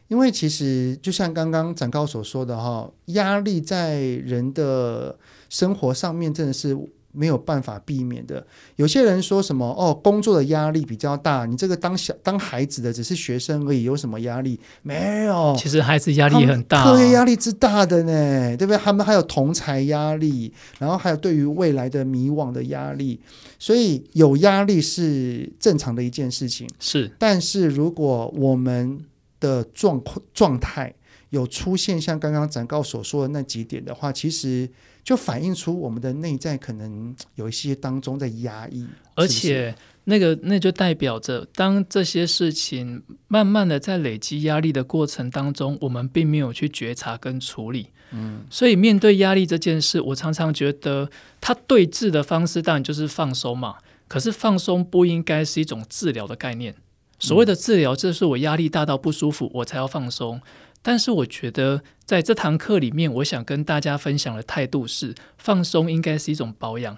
[0.08, 5.18] 因为其实就像刚刚展高所说的哈，压力在人的
[5.50, 6.78] 生活上面真的是。
[7.14, 8.46] 没有办法避免的。
[8.76, 14.60] 有些人说什么哦，工作的压力比较大，你这个当小当孩子的只是学生而已，有什么压力？
[14.82, 18.78] 没有，其实孩子压力很大，课业压力之大的呢，对不对？
[18.78, 23.22] 他们还有同才压力，然后还有对于未来的迷惘的压力，
[23.58, 26.68] 所以有压力是正常的一件事情。
[26.80, 29.00] 是，但是如果我们
[29.40, 30.94] 的状况状态
[31.30, 34.68] 有出现像刚刚展告所说的那几点的话，其实。
[35.04, 47.90] 就反映出我们的内在可能 有一些当中在压抑，而且那个那就代表着，当这些事情慢慢的在累积压力的过程当中，我们并没有去觉察跟处理。
[48.12, 51.10] 嗯，所以面对压力这件事，我常常觉得，
[51.42, 53.76] 它对治的方式当然就是放松嘛。
[54.08, 56.76] 可是放松不应该是一种治疗的概念。
[57.18, 60.40] 所谓的治疗，就是我压力大到不舒服，我才要放松。
[60.84, 66.98] 但是我觉得，在这堂课里面，我想跟大家分享的态度是，放松应该是一种保养。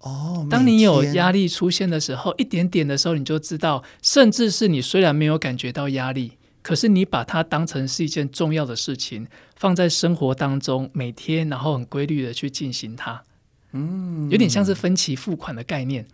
[0.00, 13.22] 哦，当你有压力出现的时候，一点点的时候，你就知道，甚至是你虽然没有感觉到压力，可是你把它当成是一件重要的事情，放在生活当中，每天然后很规律的去进行它。
[13.70, 16.04] 嗯，有点像是分期付款的概念。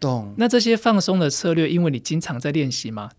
[0.00, 0.34] 懂。
[0.38, 3.10] 那这些放松的策略，因为你经常在练习嘛。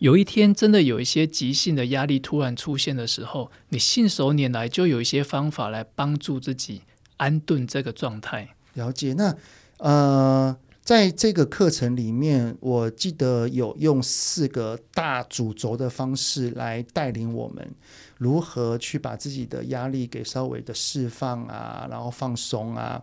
[0.00, 6.80] 有一天，真的有一些急性的压力突然出现的时候，你信手拈来就有一些方法来帮助自己
[7.18, 8.48] 安顿这个状态。
[8.72, 9.12] 了解。
[9.12, 9.36] 那
[9.76, 17.70] 呃，在这个课程里面，我记得有用四个大主轴的方式来带领我们
[18.16, 23.02] 如何去把自己的压力给稍微的释放啊，然后放松啊。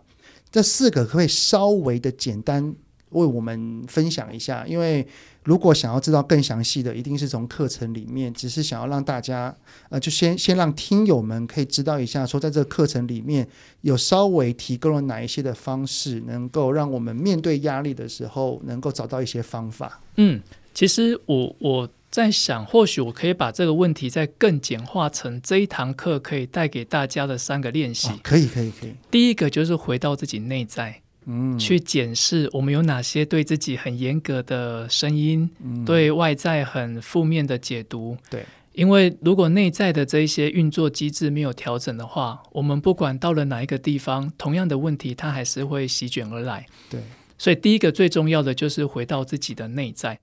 [0.50, 2.74] 这四个可不可以稍微的简单
[3.10, 4.66] 为我们分享一下？
[4.66, 5.06] 因为
[5.44, 8.32] 如果想要知道更详细的，一定是从课程里面。
[8.34, 9.54] 只是想要让大家，
[9.88, 13.48] 呃，就先先让听友们可以知道一下，说在这个课程里面
[13.80, 20.00] 有稍微提供了哪一些的方式，能够让我们面对压力的时候，能够找到一些方法。
[20.16, 20.40] 嗯，
[20.74, 28.08] 其实我我在想，或许我可以把这个问题再更简化成这一堂课可以带给大家的三个练习。
[28.08, 28.94] 哦，可以，可以，可以。
[29.10, 31.02] 第一个就是回到自己内在。
[31.30, 38.16] 嗯，去检视我们有哪些对自己很严格的声音，嗯，对外在很负面的解读。
[38.30, 46.64] 对，因为如果内在的这一些运作机制没有调整的话，我们不管到了哪一个地方，同样的问题它还是会席卷而来。
[46.88, 47.02] 对，
[47.36, 50.18] 所以第一个最重要的就是回到自己的内在。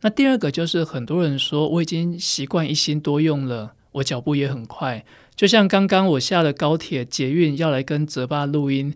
[0.00, 5.04] 那第二个就是很多人说我已经习惯一心多用了，我脚步也很快，
[5.36, 8.94] 就像刚刚我下了高铁捷运要来跟泽爸录音。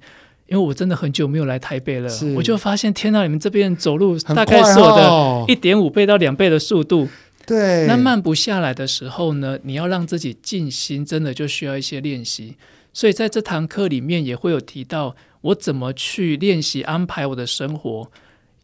[0.48, 7.08] 因为我真的很久没有来台北了，我就发现天呐，你们这边走路大概是我的一点五倍到两倍的速度。
[7.44, 12.56] 对，那慢不下来的时候呢，你要让自己静心，真的就需要一些练习。
[12.92, 18.10] 所以在这堂课里面也会有提到，我怎么去练习安排我的生活，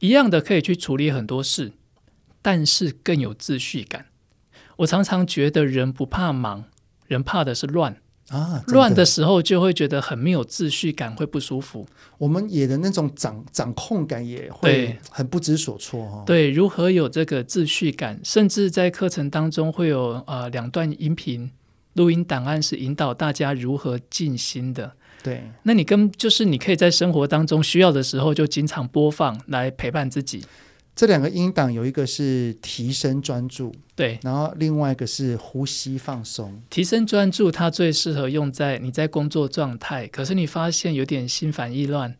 [0.01, 1.73] 一样的可以去处理很多事，
[2.41, 4.07] 但是更有秩序感。
[4.79, 6.65] 我常常觉得人不怕忙，
[7.07, 7.99] 人怕的是乱。
[8.33, 11.87] 啊，乱的时候就会觉得很没有秩序感，会不舒服。
[12.17, 16.23] 我们也的那种掌掌控感也会很不知所措哈。
[16.25, 18.19] 对，如何有这个秩序感？
[18.25, 21.51] 甚至在课程当中会有呃两段音频
[21.93, 24.93] 录音档案，是引导大家如何静心的。
[25.23, 30.43] 对，那你跟就是你可以在生活当中需要的时候就经常播放来陪伴自己。
[30.95, 36.63] 这两个音档有一个是提升专注，对，然后另外一个是呼吸放松。
[36.69, 42.15] 提升专注，它最适合用在你在工作状态，可是你发现有点心烦意乱，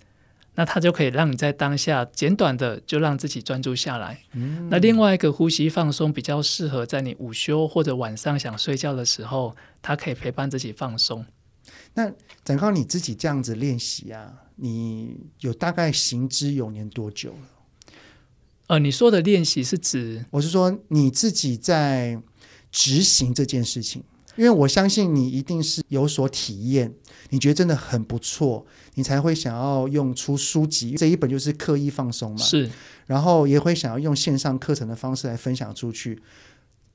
[0.55, 4.23] 那它就可以让你在当下简短的就让自己专注下来。
[4.33, 11.27] 嗯，那另外一个呼吸放松比较适合在你午休或者晚上想睡觉的时候，它可以陪伴自己放松。
[11.93, 12.11] 那
[12.43, 17.49] 展誥你自己这样子练习啊，你有大概行之有年多久了？
[18.73, 20.25] 呃，你说的练习是指？
[20.31, 22.19] 我是说你自己在
[22.71, 24.03] 执行这件事情，
[24.35, 26.91] 因为我相信你一定是有所体验。
[27.29, 28.65] 你觉得真的很不错，
[28.95, 32.39] 你才会想要用出书籍，这一本就是刻意放松嘛。
[32.39, 32.71] 是，
[33.05, 36.23] 然后也会想要用线上课程的方式来分享出去。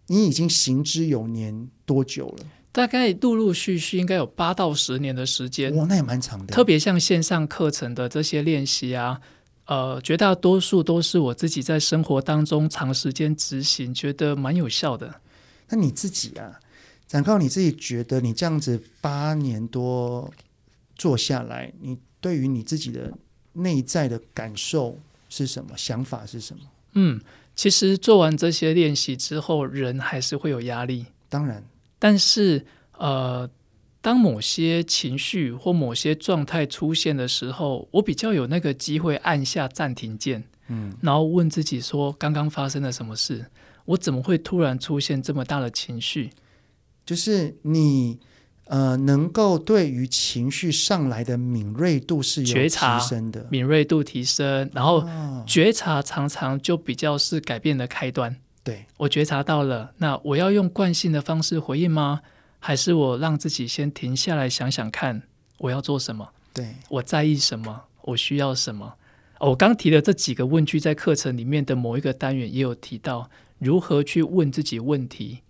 [0.08, 2.46] 你已经行之有年多久了？
[2.72, 5.76] 大概陆陆续续应该有八到十年的时间。
[5.76, 6.48] 哇，那也蛮长的。
[6.48, 9.22] 特别像线上课程的这些练习啊，
[9.68, 15.22] 呃，绝大多数都是我自己在生活当中长时间执行，觉得蛮有效的。
[15.70, 16.60] 那你自己啊？
[17.06, 20.34] 展告你自己觉得，你这样子八年多
[20.96, 23.14] 做下来，你对于你自己的
[23.54, 24.98] 内在的感受
[25.30, 25.78] 是什么？
[25.78, 26.64] 想法是什么？
[26.94, 27.22] 嗯，
[27.56, 31.06] 其实做完这些练习之后，人还是会有压力。
[31.30, 31.64] 当然，
[32.00, 32.66] 但是
[32.98, 33.50] 呃，
[34.08, 43.48] 当某些情绪或某些状态出现的时候，我比较有那个机会按下暂停键，嗯，然后问自己说：刚刚发生了什么事？
[43.84, 46.30] 我怎么会突然出现这么大的情绪？
[47.06, 48.18] 就是你，
[48.68, 52.70] 呃，能够对于情绪上来的敏锐度是有提
[53.02, 55.06] 升的，敏锐度提升，然后
[55.46, 58.34] 觉察常常就比较是改变的开端。
[58.64, 62.22] 对，我觉察到了，那我要用惯性的方式回应吗？
[62.68, 65.24] 还是我让自己先停下来想想看，
[65.58, 66.34] 我要做什么？
[66.54, 67.84] 对，我在意什么？
[68.02, 68.96] 我需要什么？
[69.40, 75.44] 哦，我刚提的这几个问句，在课程里面的某一个单元也有提到，如何去问自己问题。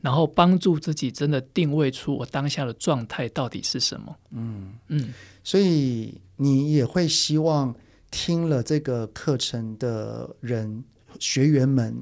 [0.00, 4.16] 然后帮助自己真的定位出我当下的状态到底是什么？
[4.30, 5.12] 嗯嗯，
[5.44, 7.76] 所以你也会希望
[8.10, 10.82] 听了这个课程的人
[11.20, 12.00] 学员们，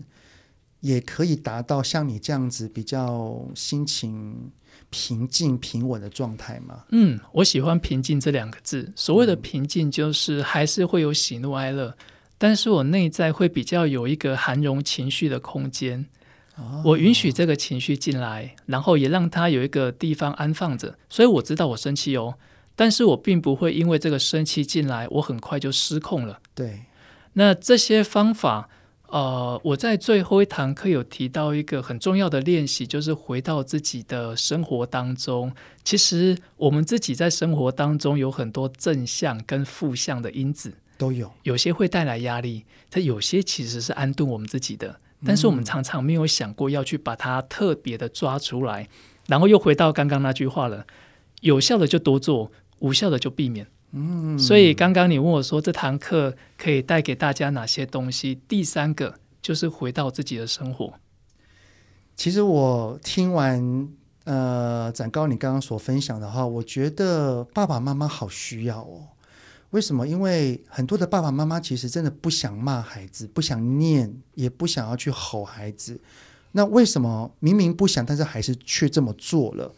[0.78, 4.50] 也可以达到像你这样子比较心情
[4.90, 6.84] 平静平稳的状态吗？
[6.90, 8.92] 嗯，我喜欢“平静”这两个字。
[8.94, 11.96] 所谓的平静，就是还是会有喜怒哀乐，
[12.36, 16.04] 但是我内在会比较有一个涵容情绪的空间。
[16.84, 20.94] 我允许这个情绪进来，然后也让它有一个地方安放着。
[21.08, 22.34] 所以我知道我生气哦，
[22.76, 26.38] 但是我并不会因为这个生气进来，我很快就失控了。
[26.54, 26.82] 对，
[27.32, 28.68] 那这些方法，
[29.10, 35.52] 呃，我在最后一堂课有提到一个很重要的练习，就是回到自己的生活当中。
[35.82, 45.00] 其实我们自己在生活当中有很多正向跟负向的因子都有，有些会带来压力，它有些其实是安顿我们自己的。
[45.26, 48.88] 但是我们常常没有想过要去把它特别的抓出来，
[49.26, 50.86] 然后又回到刚刚那句话了：
[51.40, 53.66] 有效的就多做，无效的就避免。
[53.92, 58.40] 嗯，所以刚刚你问我说这堂课可以带给大家哪些东西？
[58.46, 60.94] 第三个就是回到自己的生活。
[62.14, 63.88] 其实我听完
[64.24, 69.08] 呃展高你刚刚所分享的话，我觉得爸爸妈妈好需要哦。
[69.70, 70.06] 为什么？
[70.06, 76.00] 因为很多的爸爸妈妈其实真的不想骂孩子，不想念，也不想要去吼孩子。
[76.52, 79.72] 那为什么明明不想，但是还是却这么做了？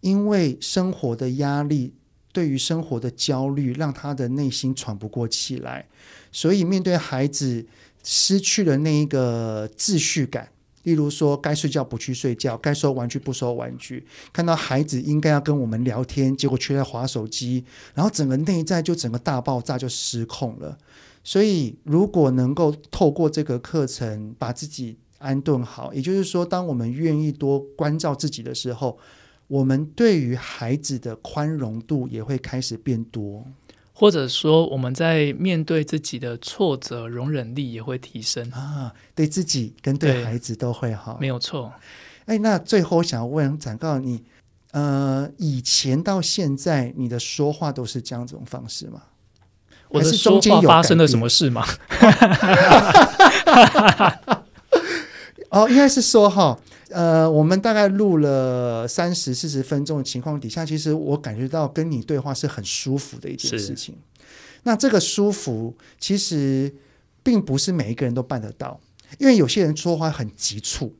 [0.00, 1.92] 因为生活的压力，
[2.32, 5.86] 对于生活的焦虑，让他的内心喘不过气来，
[6.30, 7.66] 所以面对孩子，
[8.02, 10.48] 失去了那一个秩序感。
[10.84, 17.62] 例如说，该睡觉不去睡觉，该收玩具不收玩具，看到孩子应该要跟我们聊天，结果却在划手机，
[17.94, 20.78] 然后整个内在就整个大爆炸，就失控了。
[21.22, 28.98] 所以，如果能够透过这个课程把自己安顿好，也就是说，当我们愿意多关照自己的时候，
[29.50, 33.44] 我们对于孩子的宽容度也会开始变多。
[33.92, 41.72] 或者说，我们在面对自己的挫折，容忍力也会提升啊，对自己跟对孩子都会好，没有错。
[42.26, 44.22] 哎，那最后想要问展告你，
[44.70, 49.02] 呃，以前到现在，你的说话都是这样这种方式吗？
[49.88, 51.66] 我的说话发生了什么事吗？
[55.50, 56.56] 哦，应该是说哈。
[56.90, 63.96] 呃，我们大概录了三十四十分钟的情况底下，其实我感觉到跟你对话是很舒服的一件事情。
[64.64, 66.74] 那这个舒服，其实
[67.22, 68.80] 并不是每一个人都办得到，
[69.18, 70.94] 因为有些人说话很急促，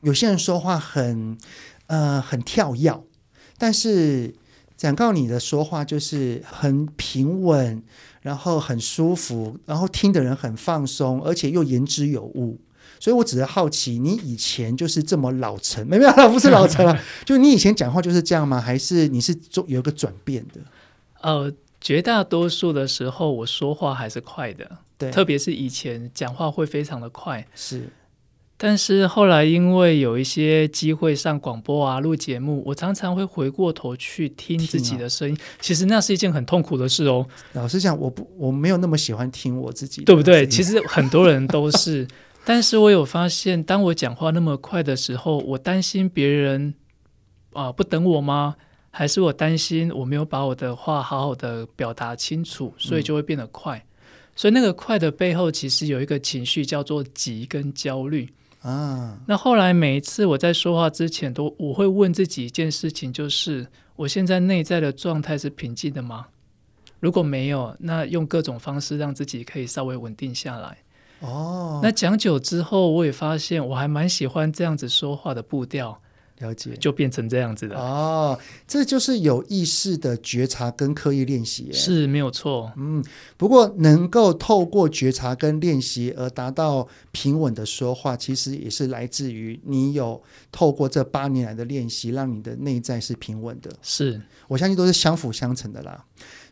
[0.00, 1.36] 有些人说话很
[1.86, 3.04] 呃很跳跃，
[3.58, 4.34] 但是
[4.76, 7.82] 讲告你的说话就是很平稳，
[8.22, 12.58] 然后很舒服，然后听的人很放松，而且又言之有物。
[13.00, 15.84] 所以，我只是好奇，你以前就是这么老成？
[15.86, 18.60] 没有，不是老成啊， 就你以前讲话就是这样吗？
[18.60, 20.60] 还是你是做有一个转变的？
[21.22, 27.88] 呃，绝大多数的时候我说话还是快的，对，特别是以前讲话会非常的快，是。
[28.62, 37.26] 但是后来因为有一些机会上广播啊、录节目，我常常会回过头去听自己的声音，啊、其实那是一件很痛苦的事哦。
[37.54, 40.46] 老实讲，我不我没有那么喜欢听我自己，对不对？
[40.46, 42.06] 其实很多人都是，
[42.44, 46.74] 但是我有发现，当我讲话那么快的时候，我担心别人
[47.52, 48.56] 啊、呃、不等我吗？
[48.90, 53.78] 还是我担心我没有把我的话好好的表达清楚，所以就会变得快。
[53.78, 53.86] 嗯、
[54.34, 58.28] 所以那个快的背后，其实有一个情绪叫做急跟焦虑。
[58.62, 63.66] 啊，那后来每一次我在说话之前，都我会问自己一件事情，就是
[63.96, 66.26] 我现在内在的状态是平静的吗？
[66.98, 70.76] 如果没有，那用各种方式让自己可以稍微稳定下来。
[71.20, 76.00] 哦，那讲久之后，我也发现我还蛮喜欢这样子说话的步调。
[76.40, 82.72] 了解，就变成这样子的哦，这就是有意识的觉察跟刻意练习，是没有错。
[82.78, 83.04] 嗯，
[83.36, 93.70] 不过能够透过觉察跟练习而达到平稳的说话，其实也是来自于你有透过这八年来的练习，让你的内在是平稳的。
[93.82, 94.18] 是，
[94.48, 96.02] 我相信都是相辅相成的啦。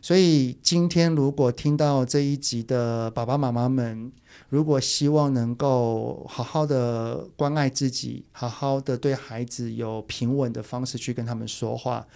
[0.01, 4.11] 所以今天如果听到这一集的爸爸妈妈们，
[4.49, 12.07] 如果希望能够好好的关爱自己，好好的对孩子有平稳的方式去跟他们说话，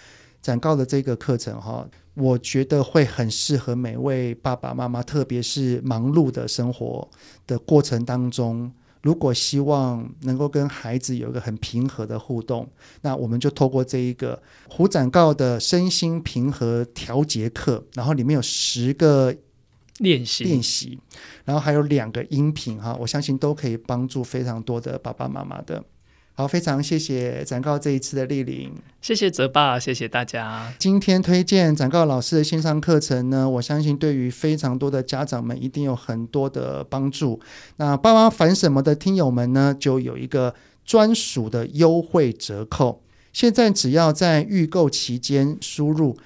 [0.41, 7.07] 展告的这个课程哈，我觉得会很适合每位爸爸妈妈，特别是忙碌的生活
[7.45, 8.71] 的过程当中。
[9.03, 12.67] 如果希望能够跟孩子有一个很平和的互动，
[13.01, 19.35] 那我们就透过这一个胡展告的身心平和调节课，然后里面有十个
[19.99, 20.97] 练习练习，
[21.43, 25.83] 然后还有两个音频哈，我相信都可以帮助非常多的爸爸妈妈的。
[26.35, 28.71] 好，非常谢谢展告这一次的莅临，
[29.01, 30.73] 谢谢泽爸，谢谢大家。
[30.79, 37.39] 今天推荐展告老师的线上课程呢，我相信对于非常多的家长们一定有很多的帮助。
[37.77, 46.17] 那爸妈烦什么的听友们呢，就有一个专属的优惠折扣，现在只要在预购期间输入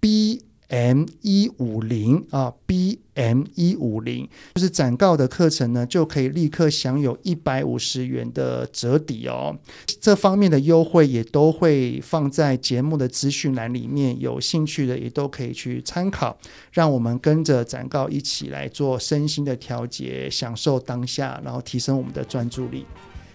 [0.00, 0.44] B。
[0.70, 9.58] M 一五零啊，B M 一五零就是展告的课程呢，就可以立刻享有一百五十元的折抵哦。
[10.00, 16.38] 这方面的优惠也都会放在节目的资讯栏里面，有兴趣的也都可以去参考。
[16.70, 22.86] 让我们跟着展告一起来做身心的调节，享受当下，然后提升我们的专注力。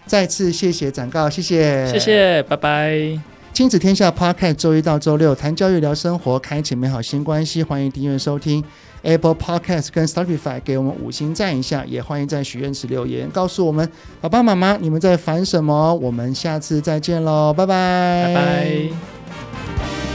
[0.06, 3.35] 再次谢谢展告，谢谢，谢谢，拜拜。
[3.56, 7.62] 亲子天下 Podcast，周一到周六谈教育、聊生活，开启美好新关系。
[7.62, 8.62] 欢迎订阅收听
[9.00, 11.82] Apple Podcast 跟 Spotify，给我们五星赞一下。
[11.86, 13.90] 也欢迎在许愿池留言，告诉我们
[14.20, 15.94] 爸爸妈妈你们在烦什么。
[15.94, 20.05] 我们下次再见喽，拜拜，拜拜。